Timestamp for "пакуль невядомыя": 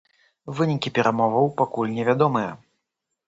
1.61-2.51